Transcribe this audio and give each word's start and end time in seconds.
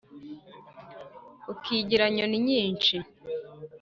ukigira 1.51 2.05
nyoni-nyinshi 2.15 2.95